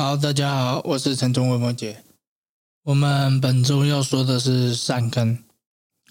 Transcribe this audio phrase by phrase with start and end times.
[0.00, 2.02] 好，大家好，我是陈忠文摩姐。
[2.84, 5.44] 我们本周要说的是善根。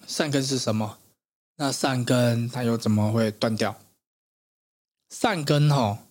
[0.05, 0.99] 善根是什么？
[1.55, 3.75] 那善根它又怎么会断掉？
[5.09, 6.03] 善根哈，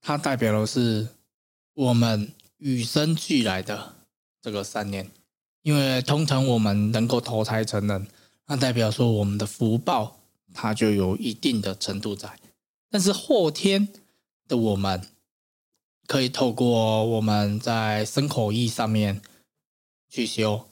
[0.00, 1.08] 它代表的是
[1.74, 3.96] 我们与生俱来的
[4.40, 5.10] 这个善念，
[5.62, 8.06] 因为通常我们能够投胎成人，
[8.46, 10.20] 那代表说我们的福报
[10.54, 12.38] 它就有一定的程度在，
[12.88, 13.88] 但是后天
[14.46, 15.04] 的我们。
[16.08, 19.20] 可以透过我们在身口意上面
[20.08, 20.64] 去修，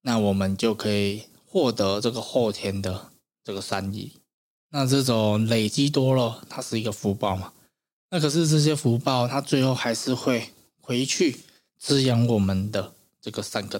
[0.00, 3.12] 那我们就可以获得这个后天的
[3.44, 4.14] 这个善意。
[4.70, 7.52] 那这种累积多了，它是一个福报嘛？
[8.08, 11.40] 那可是这些福报，它最后还是会回去
[11.78, 13.78] 滋养我们的这个善根。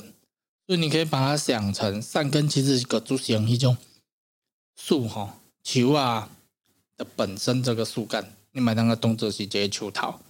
[0.67, 3.79] 所以你可以把它想成善根，其实是一个就是一种
[4.77, 6.31] 树哈球啊
[6.99, 10.21] 的本身这个树干，你买那个动作是接球桃。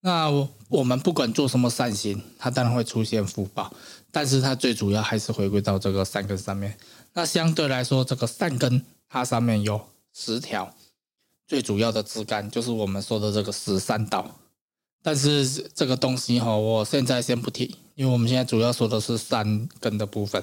[0.00, 0.30] 那
[0.68, 3.72] 我们不管做什么善行，它当然会出现福报，
[4.10, 6.76] 但是它最主要还是回归到这个善根上面。
[7.14, 9.80] 那相对来说，这个善根它上面有
[10.14, 10.74] 十条，
[11.48, 14.36] 最主要的枝干就是我们说的这个十三道。
[15.02, 20.42] 但是这个东西哈，我现在先不提，因为我们现在主要说的是善根的部分。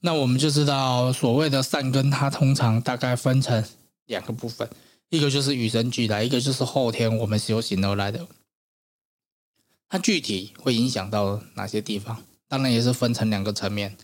[0.00, 3.64] 那我们就知道，所谓的善根，它通常大概分成
[4.06, 4.68] 两个部分，
[5.10, 8.26] 一个就是与生俱来，一个就是后天我们修行而来的。
[9.92, 12.24] 它具体会影响到哪些地方？
[12.48, 13.98] 当然也是分成两个层面。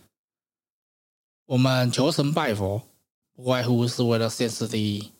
[1.46, 2.82] 我们求神拜佛，
[3.32, 5.12] 不外乎是为了现实利益。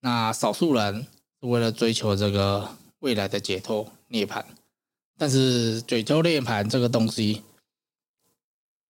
[0.00, 1.06] 那少数人
[1.40, 4.44] 是为了追求这个未来的解脱涅槃。
[5.16, 7.42] 但是追求涅槃这个东西，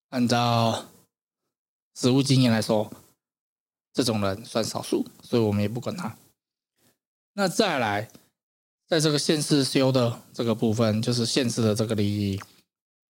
[0.08, 0.86] 按照
[1.94, 2.92] 实物经验来说，
[3.92, 6.19] 这种人算少数，所以我们也不管他。
[7.34, 8.10] 那再来。
[8.89, 12.41] 在这个现世修的这个部分，就是现世的这个利益，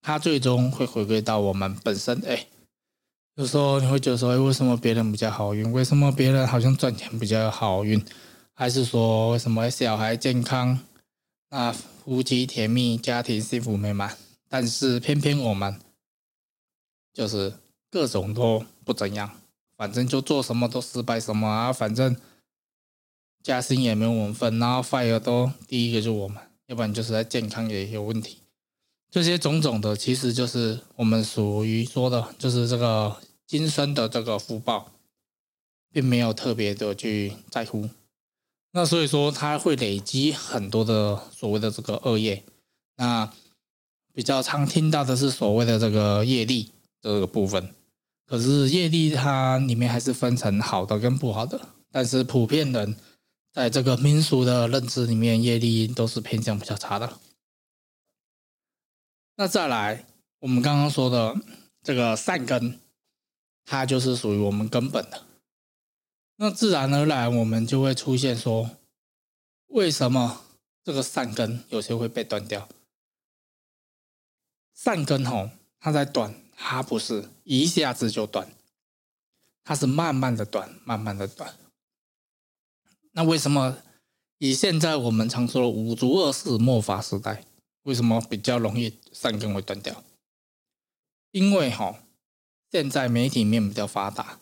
[0.03, 2.21] 它最终会回归到我们本身。
[2.27, 2.49] 哎，
[3.37, 5.73] 有时候你会觉得说，哎，为什么别人比较好运？
[5.73, 8.05] 为什么别人好像赚钱比较好运？
[8.55, 10.81] 还是说，为什么小孩健康，
[11.51, 14.17] 那夫妻甜蜜，家庭幸福美满？
[14.49, 15.79] 但是偏偏我们
[17.15, 17.53] 就是
[17.89, 19.31] 各种都不怎样，
[19.77, 22.17] 反正就做什么都失败什么啊，反正。
[23.49, 26.37] 加薪也没有我们分，然后 fire 都第一个就是我们，
[26.67, 28.41] 要不然就是在健康也有问题。
[29.11, 33.17] 这些种种的，其实就是我们属于说的，就是这个
[33.47, 34.93] 今生的这个福报，
[35.91, 37.89] 并没有特别的去在乎。
[38.73, 42.45] 那所以说，它会累积很多的所谓的这个恶业。
[42.99, 43.33] 那
[44.13, 46.71] 比较常听到的是所谓的这个业力
[47.01, 47.75] 这个部分。
[48.27, 51.59] 可是业力它里面还是分成好的跟不好的，
[51.91, 52.95] 但是普遍人。
[53.53, 57.19] 在这个民俗的认知里面，业力都是偏向比较差的。
[59.37, 60.05] 那再来，
[60.41, 61.37] 我们刚刚说的
[61.83, 62.81] 这个善根，
[63.65, 65.25] 它就是属于我们根本的。
[66.37, 68.71] 那自然而然，我们就会出现说，
[69.69, 70.45] 为什么
[70.85, 72.69] 这个善根有些会被断掉？
[74.75, 75.51] 善根吼，
[75.81, 78.49] 它在断，它不是一下子就断，
[79.65, 81.57] 它是慢慢的断，慢慢的断。
[83.19, 83.79] 那为什么
[84.39, 87.45] 以现在我们常说的五族二世末法时代，
[87.83, 90.05] 为什么比较容易善根会断掉？
[91.33, 91.99] 因为哈，
[92.71, 94.39] 现在媒体面比较发达，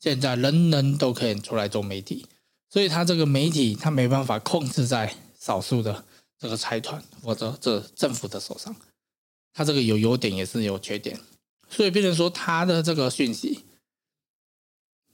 [0.00, 2.24] 现在人人都可以出来做媒体，
[2.70, 6.06] 所以他这个媒体他没办法控制在少数的
[6.38, 8.74] 这个财团或者这政府的手上，
[9.52, 11.20] 他这个有优点也是有缺点，
[11.68, 13.64] 所以变成说他的这个讯息，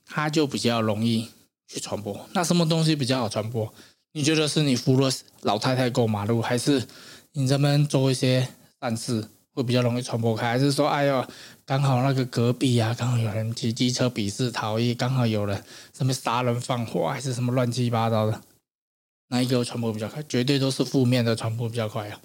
[0.04, 1.30] 他就比较容易。
[1.70, 3.72] 去传播，那什么东西比较好传播？
[4.12, 5.08] 你觉得是你扶了
[5.42, 6.84] 老太太过马路，还是
[7.34, 8.48] 你这边做一些
[8.80, 10.48] 善事会比较容易传播开？
[10.48, 11.24] 还是说，哎呦，
[11.64, 15.62] 刚好那个隔壁啊，刚好有人骑机车鄙视逃逸，刚好有人
[15.96, 18.42] 什么杀人放火，还是什么乱七八糟的？
[19.28, 20.20] 哪一个传播比较快？
[20.24, 22.20] 绝对都是负面的传播比较快啊！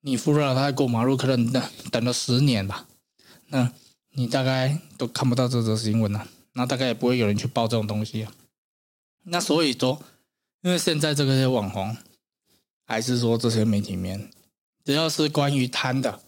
[0.00, 2.86] 你扶了老太太过马路，可能等等了十年吧，
[3.48, 3.70] 那
[4.14, 8.32] 你大概都看不到这则新闻了，那大概也不会有人去报这种东西啊。
[9.24, 10.02] 那所以说，
[10.62, 11.96] 因为现在这个些网红，
[12.86, 14.30] 还是说这些媒体面，
[14.84, 16.20] 只要是关于贪的，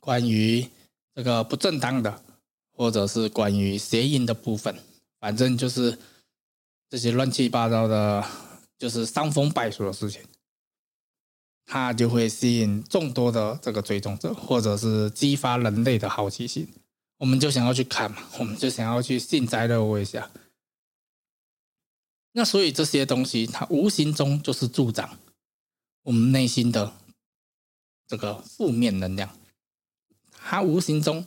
[0.00, 0.68] 关于
[1.14, 2.22] 这个不正当的，
[2.70, 4.76] 或者是关于谐音的部分，
[5.18, 5.98] 反正就是
[6.88, 8.24] 这些乱七八糟的，
[8.78, 10.22] 就是伤风败俗的事情，
[11.66, 16.68] 它就会吸引众多的这个追踪者，或者是激发人类的好奇心，
[17.16, 20.30] 我们就想要去看嘛，我们就想要去幸灾乐祸一下。
[22.38, 25.18] 那所以这些东西，它无形中就是助长
[26.04, 26.92] 我们内心的
[28.06, 29.36] 这个负面能量，
[30.30, 31.26] 它无形中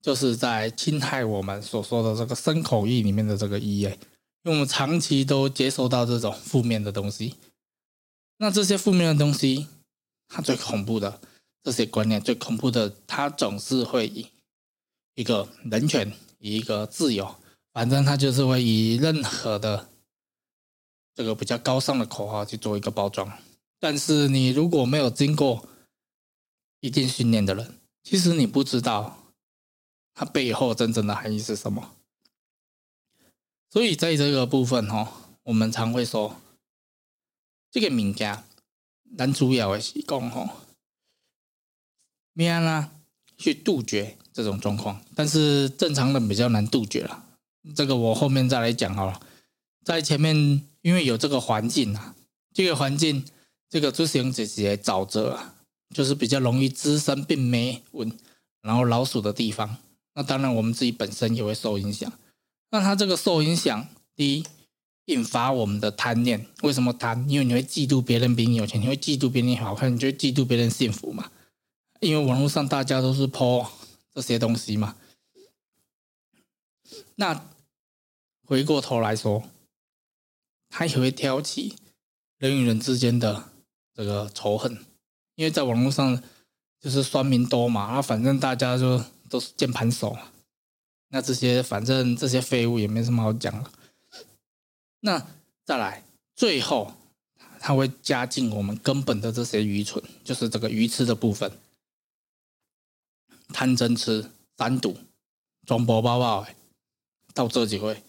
[0.00, 3.90] 就是在侵害我们所说的这个身口意里面的这个意，因
[4.44, 7.34] 为我们长期都接受到这种负面的东西。
[8.36, 9.66] 那这些负面的东西，
[10.28, 11.20] 它最恐怖的
[11.64, 14.28] 这些观念，最恐怖的，它总是会以
[15.16, 17.34] 一个人权，以一个自由，
[17.72, 19.88] 反正它就是会以任何的
[21.14, 23.38] 这个比较高尚的口号去做一个包装。
[23.78, 25.68] 但是你如果没有经过
[26.80, 29.18] 一定训练的人，其实你不知道
[30.14, 31.94] 它背后真正的含义是什么。
[33.70, 35.12] 所以在这个部分哈，
[35.44, 36.36] 我们常会说。
[37.70, 38.44] 这个名家
[39.16, 40.48] 男主角的是讲吼，
[42.32, 42.92] 咩啦
[43.36, 47.26] 去杜绝这种状况，但是正常人比较难杜绝了。
[47.74, 49.20] 这个我后面再来讲好了。
[49.84, 52.16] 在前面，因为有这个环境啊，
[52.52, 53.24] 这个环境，
[53.68, 55.54] 这个出行这些沼泽啊，
[55.94, 58.10] 就是比较容易滋生病媒蚊，
[58.62, 59.76] 然后老鼠的地方。
[60.14, 62.12] 那当然，我们自己本身也会受影响。
[62.70, 63.86] 那它这个受影响，
[64.16, 64.44] 第一。
[65.08, 67.28] 引发我们的贪念，为什么贪？
[67.28, 71.30] 因为你会嫉妒别人比你有钱，你会嫉妒别人好看，你就嫉妒别人幸福嘛。
[72.00, 73.70] 因为网络上大家都是泼
[74.14, 74.96] 这些东西嘛。
[77.16, 77.50] 那
[78.46, 79.42] 回过头来说，
[80.76, 81.76] 他也会挑起
[82.38, 83.52] 人与人之间的
[83.94, 84.84] 这个仇恨，
[85.36, 86.20] 因为在网络上
[86.80, 89.00] 就是酸民多嘛，啊，反正大家就
[89.30, 90.18] 都是键盘手，
[91.10, 93.70] 那这些反正这些废物也没什么好讲了。
[94.98, 95.24] 那
[95.64, 96.04] 再来，
[96.34, 96.92] 最后
[97.60, 101.52] 它会加进我们根本的这些愚蠢，就是这个愚痴的部分，
[103.50, 104.98] 贪嗔痴三毒，
[105.64, 106.44] 装包包包，
[107.32, 108.02] 到这几回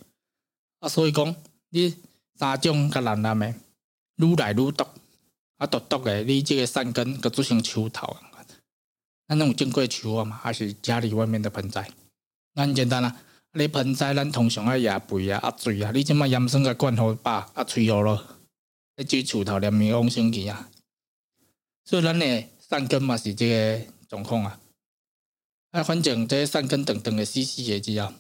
[0.80, 1.36] 啊，所以讲
[1.70, 1.96] 你
[2.38, 3.54] 三种甲难难的，
[4.18, 4.86] 愈来愈毒，
[5.58, 8.46] 啊毒毒的，你这个善根个做成树头啊，
[9.28, 11.90] 那种正规树啊嘛，还是家里外面的盆栽，
[12.54, 13.16] 那很简单啦。
[13.54, 15.90] 你盆栽，咱通常爱野肥啊、压水啊。
[15.94, 18.22] 你即马盐酸甲灌好把啊，吹好咯。
[18.98, 20.70] 你煮厝头连面往生去啊。
[21.86, 24.60] 所以咱诶善根嘛是这个状况啊。
[25.72, 28.12] 啊，反正这善根等等的细细节之后，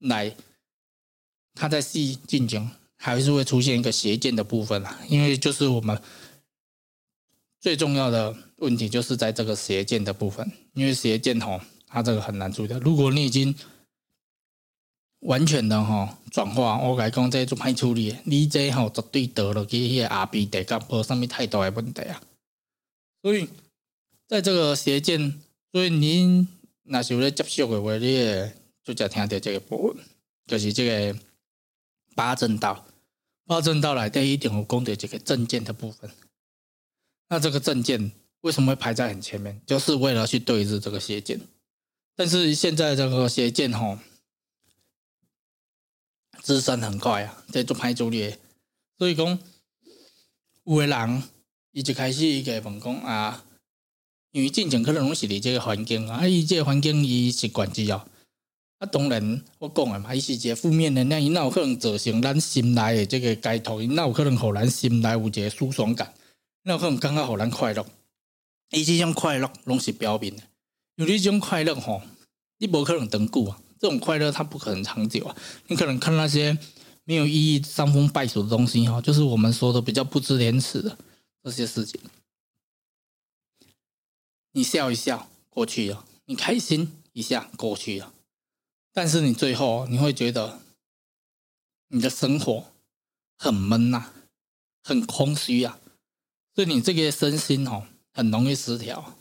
[0.00, 0.36] 来，
[1.54, 5.00] 它在细进程还是会出现一个邪见的部分啊。
[5.08, 6.00] 因为就是我们
[7.60, 12.74] 最重要的问题就是在这个邪见的部分，因为邪见吼，它这个很难处理。
[12.74, 13.54] 如果你已经
[15.20, 22.22] 完全的哈转化，我来讲这做歹处理，你这吼绝对得了去迄个阿 B 地甲无啥物太大的问题啊。
[23.22, 23.48] 所以
[24.28, 25.40] 在这个邪见，
[25.72, 26.46] 所以您
[26.84, 28.52] 若是有咧接受的话，你
[28.84, 30.04] 就只听到这个部分，
[30.46, 31.18] 就是这个
[32.16, 32.84] 八正道。
[33.44, 36.10] 八正道来第一点，我讲的这个正见的部分。
[37.28, 38.10] 那这个正见
[38.40, 39.60] 为什么会排在很前面？
[39.64, 41.38] 就是为了去对峙这个邪见。
[42.16, 43.98] 但是现在这个邪见吼。
[46.42, 48.36] 滋生很快啊，在做歹处理，
[48.98, 49.36] 所以讲
[50.64, 51.22] 有的人
[51.72, 53.44] 伊就开始伊个问讲啊，
[54.30, 58.06] 因为进前可能拢是伫这个环境啊，伊这个环境伊习惯之后，
[58.78, 66.14] 啊当然我讲诶嘛，伊是一个负面能量，伊哪有可能造成咱心内诶这个解脱，伊哪有可能互咱心内有一个舒爽感，
[66.64, 67.86] 那有可能感觉互咱快乐？
[68.70, 70.44] 伊即种快乐拢是表面诶，
[70.96, 72.02] 有你种快乐吼，
[72.58, 73.60] 你无可能长久啊。
[73.78, 75.36] 这种快乐它不可能长久啊！
[75.66, 76.56] 你可能看那些
[77.04, 80.96] 没有意义、伤风败俗的东西哈，就是我们说的比较不知廉耻的
[81.42, 82.00] 这些事情。
[84.52, 88.14] 你笑一笑过去了，你开心一下过去了，
[88.96, 90.58] 但是你最后你会觉得
[91.88, 92.72] 你的生活
[93.36, 94.10] 很闷呐，
[94.82, 95.78] 很空虚啊，
[96.54, 99.18] 所以你这个身心哦很容易失调。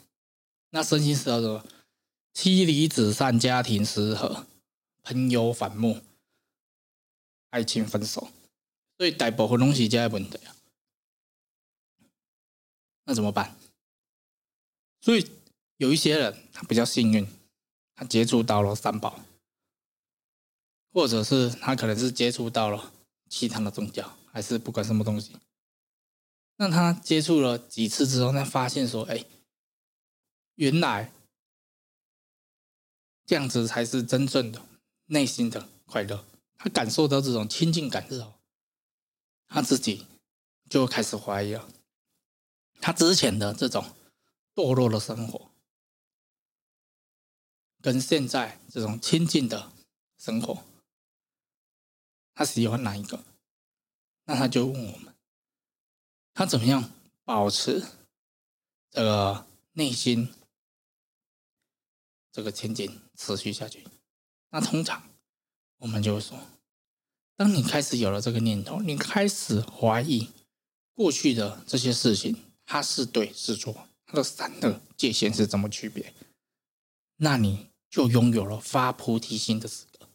[0.69, 1.65] 那身心失调什么？
[2.31, 4.47] 妻离子散，家庭失和，
[5.03, 6.01] 朋友反目，
[7.49, 8.29] 爱情分手，
[8.97, 10.55] 所以大部分拢是这问题啊。
[13.03, 13.57] 那怎么办？
[15.01, 15.29] 所以
[15.75, 17.27] 有一些人他比较幸运，
[17.93, 19.19] 他接触到了三宝，
[20.95, 22.93] 或者是他可能是接触到了
[23.27, 25.35] 其他的宗教，还是不管什么东西。
[26.55, 29.25] 那他接触了几次之后，他发现说：“哎，
[30.55, 31.11] 原来。”
[33.27, 34.65] 这样子才是真正的
[35.07, 36.23] 内心的快乐。
[36.57, 38.35] 他感受到这种亲近感之后，
[39.47, 40.07] 他自己
[40.69, 41.67] 就开始怀疑了。
[42.79, 43.83] 他之前的这种
[44.53, 45.51] 堕落的生活，
[47.81, 49.73] 跟现在这种亲近的
[50.17, 50.63] 生活，
[52.35, 53.23] 他喜欢哪一个？
[54.25, 55.15] 那他就问我们：
[56.33, 56.91] 他怎么样
[57.23, 57.83] 保持
[58.91, 60.33] 这个内心
[62.31, 63.87] 这个前景持续下去。
[64.49, 65.09] 那通常
[65.77, 66.37] 我们就会说，
[67.35, 70.31] 当你开始有了这个念头，你开始怀疑
[70.93, 76.13] 过去的这些事情，它是对是错，它的善恶界限是怎么区别，
[77.17, 80.09] 那你就拥有了发菩提心的资格。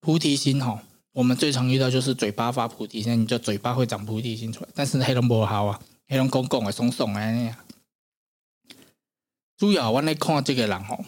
[0.00, 7.56] 菩提心哈，我们最常遇到就是嘴巴发菩提心，你就嘴巴会长菩提心出来，但是黑龙不好啊，黑龙公公的松松啊那样。
[9.56, 11.04] 主要我来看这个人吼，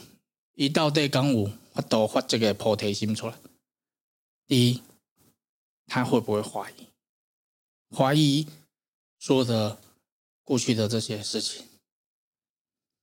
[0.55, 3.35] 伊到底讲有发度发这个菩提心出来。
[4.47, 4.83] 第一，
[5.87, 6.89] 他会不会怀疑？
[7.97, 8.47] 怀疑
[9.19, 9.79] 说的
[10.43, 11.65] 过去的这些事情。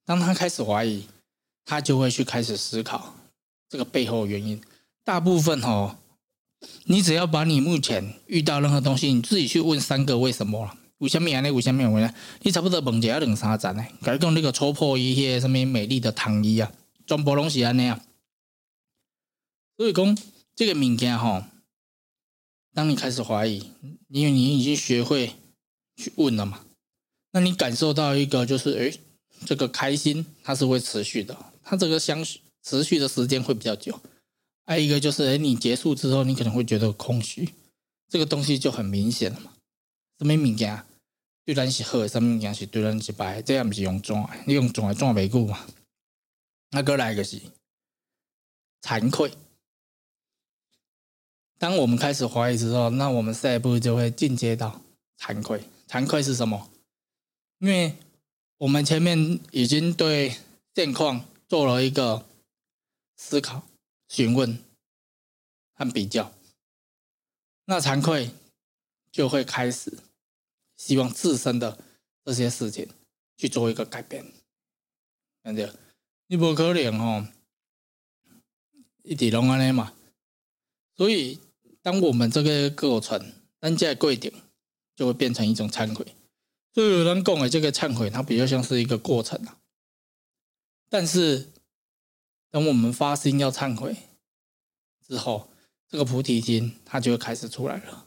[0.04, 1.08] 当他开始怀疑，
[1.64, 3.16] 他就会去开始思考
[3.70, 4.62] 这个背后原因。
[5.04, 5.98] 大部分哦，
[6.86, 10.76] 你只要把你目前遇到任何东西，你自己去问三个为什么了。
[10.98, 11.50] 为什么安尼？
[11.50, 12.14] 为什么安尼？
[12.42, 13.86] 你差不多问一下两三站呢？
[14.02, 16.72] 甲你讲那个戳破一些什么美丽的糖衣啊，
[17.08, 18.04] 全部拢是安尼啊。
[19.78, 20.18] 所以讲
[20.56, 21.44] 这个物件吼，
[22.74, 23.72] 当你开始怀疑，
[24.10, 25.36] 因为你已经学会
[25.96, 26.60] 去问了嘛，
[27.32, 29.00] 那你感受到一个就是，诶，
[29.46, 32.22] 这个开心它是会持续的，它这个相
[32.62, 33.98] 持续的时间会比较久。
[34.70, 37.56] 还有一个就是，哎，你结束之后，你可能会觉得空虚，
[38.08, 39.54] 这个东西就很明显了嘛。
[40.20, 40.86] 什么物件？
[41.44, 43.42] 对咱是好，什么物件是对咱是歹？
[43.42, 45.66] 这样不是用转，你用转转袂久嘛？
[46.70, 47.42] 那过来就是
[48.84, 49.34] 惭愧。
[51.58, 54.80] 当我们开始怀疑之后，那我们下一步就会进阶到
[55.18, 55.64] 惭愧。
[55.88, 56.70] 惭愧是什么？
[57.58, 57.96] 因为
[58.60, 60.36] 我们前面已经对
[60.76, 62.24] 现况做了一个
[63.18, 63.64] 思考、
[64.10, 64.62] 询问
[65.76, 66.34] 和比较，
[67.64, 68.32] 那惭愧
[69.10, 70.00] 就会开始。
[70.76, 71.78] 希望自身的
[72.24, 72.88] 这些事情
[73.36, 74.26] 去做一个改变，
[75.44, 75.74] 看见？
[76.28, 77.28] 你不可能哦，
[79.04, 79.94] 一直拢安尼嘛。
[80.96, 81.38] 所以，
[81.82, 84.34] 当我们这个过程，单价贵点，
[84.96, 86.16] 就会变成一种忏悔。
[86.74, 89.60] 所以有人讲的这个忏悔，它比较像是一个过程啊。
[90.88, 91.50] 但是，
[92.52, 93.96] 等我们发心要忏悔
[95.08, 95.50] 之后，
[95.88, 98.06] 这个菩提心它就会开始出来了。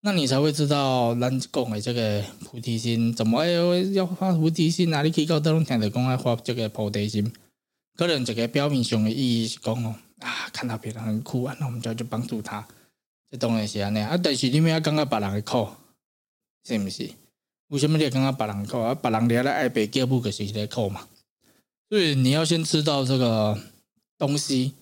[0.00, 3.50] 那你才会知道咱讲的这个菩提心怎么哎
[3.92, 7.32] 要发菩提心哪里可以搞到拢听着讲爱发这个菩提心？
[7.96, 12.66] 可能这个表面上的意义是讲哦啊，看到别人很苦啊，那我们就要去帮助他，
[13.30, 14.16] 这当然是安尼啊。
[14.16, 15.68] 但是你们要感觉别人的苦，
[16.64, 17.10] 是不是？
[17.68, 18.94] 为什么你要感觉别人苦啊？
[18.94, 21.06] 别人了爱被叫不就是在苦嘛？
[21.92, 23.60] 对你要先知道这个
[24.16, 24.72] 东西，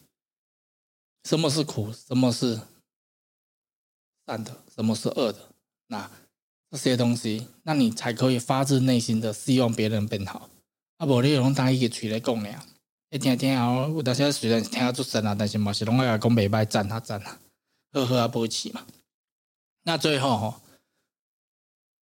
[1.25, 2.61] 什么是苦，什么是。
[4.29, 5.49] 善的，什么是恶的？
[5.89, 6.09] 那
[6.71, 10.49] 这些东西，那你才可以发自内心的希望别人变好。
[10.99, 12.65] 啊，无你用当一个嘴来讲呀，
[13.11, 17.41] 一听听啊，有当时虽然听得出声啊，但是嘛是拢爱讲袂歹，赞他赞啊，
[17.91, 18.87] 呵呵啊，不起嘛。
[19.83, 20.63] 那最后哈，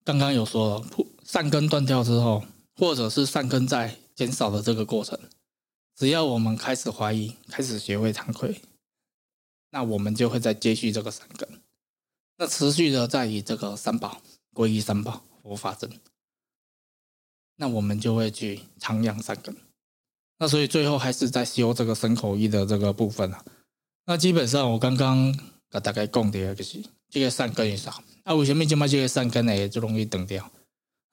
[0.03, 0.87] 刚刚有说了，
[1.25, 2.47] 善根断掉之后，
[2.77, 5.19] 或者是善根在减少的这个过程，
[5.97, 8.61] 只要我们开始怀疑，开始学会惭愧，
[9.71, 11.49] 那我们就会再接续这个善根。
[12.37, 14.21] 那持续的在以这个三宝
[14.53, 15.91] 皈依三宝佛法真，
[17.57, 19.57] 那我们就会去徜徉三根。
[20.39, 23.45] 那所以最后还是在修这个身口意的这个部分啊。
[24.07, 25.33] 那基本上我刚刚
[25.71, 28.03] 给大概讲的就是这个三根以上。
[28.25, 30.51] 那，为什么这么这个三根呢也就容易断掉？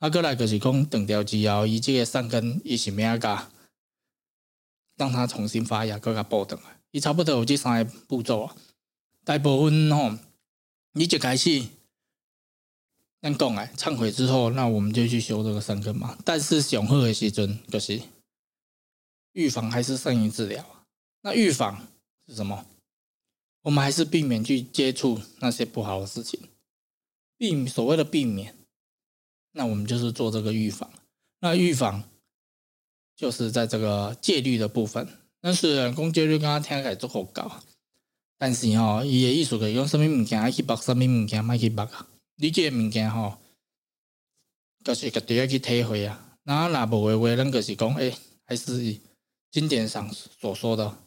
[0.02, 3.52] 啊，过来就是讲断掉之后，伊这个三根伊是咩个？
[4.96, 6.80] 让它重新发芽，搁个补断啊。
[6.90, 8.56] 伊差不多有这三个步骤啊，
[9.24, 10.18] 大部分吼。
[10.94, 11.68] 你就开始，
[13.22, 16.18] 咱讲哎，忏悔之后，那我们就去修这个三根嘛。
[16.26, 18.02] 但是上好的时阵就是
[19.34, 20.66] 预防还是胜于治疗。
[21.22, 21.88] 那预防
[22.28, 22.66] 是什么？
[23.62, 26.50] 我们还是避免去接触那些不好的事情，
[27.38, 28.58] 避所谓的避免，
[29.52, 30.90] 那我们就是做这个预防。
[31.40, 32.04] 那预防
[33.16, 35.08] 就是在这个戒律的部分。
[35.40, 37.62] 但是公戒律刚刚听起来做好高。
[38.38, 42.08] 但是吼，伊诶意思个用什么物件爱去绑，什么物件莫去绑啊？
[42.38, 43.38] 你这个物件吼，
[44.84, 46.38] 就是家己要去体会啊。
[46.44, 48.16] 那若无诶话，咱就是讲，诶，
[48.46, 49.00] 还是以
[49.52, 50.98] 经典上所说的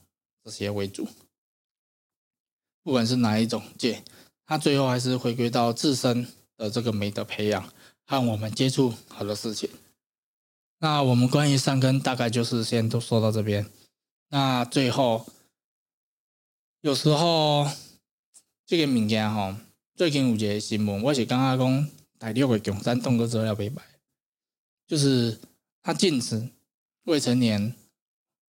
[0.44, 1.08] 这些为主。
[2.84, 4.04] 不管是哪一种戒，
[4.46, 7.72] 它最后还是回归到自身的这个美德培养
[8.06, 9.68] 和我们接触好多事情。
[10.78, 13.66] 那我们关于善根，大概就是先都说到这边。
[14.28, 15.26] 那最后。
[16.84, 17.66] 有时候，
[18.66, 19.54] 这个物件吼，
[19.96, 23.78] 最近有一个新闻，我是刚刚讲大陆的共产党都做了袂歹，
[24.86, 25.40] 就是
[25.82, 26.46] 他禁止
[27.04, 27.74] 未成年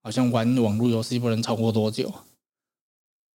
[0.04, 2.14] 好像玩网络游戏不能超过多久。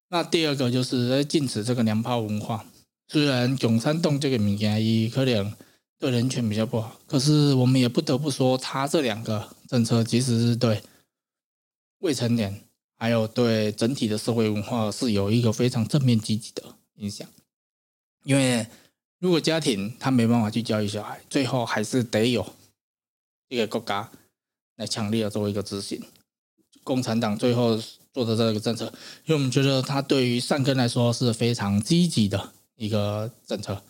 [0.09, 2.67] 那第二个就是在禁止这个娘炮文化。
[3.07, 5.51] 虽然永山洞这个物件伊可能
[6.01, 10.81] 对人权比较不好，可是我们也不得不说，他这两个政策其实是对
[11.99, 12.63] 未成年
[12.97, 16.63] 还有对整体的社会文化是有一个非常正面积极的
[16.95, 17.27] 影响。
[18.23, 18.65] 因为
[19.19, 22.51] 如果家庭他没办法去教育小孩，最后还是得有
[23.49, 24.09] 一个国家
[24.77, 26.01] 来强烈的做一个执行。
[26.83, 27.79] 共产党最后
[28.11, 28.85] 做的这个政策，
[29.25, 33.83] 因为我们觉得他对于善根来说是非常积极的一个政策。